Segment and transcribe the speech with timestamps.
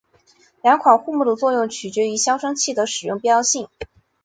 [0.63, 3.69] 两款护木的使用取决于消声器的使用必要性。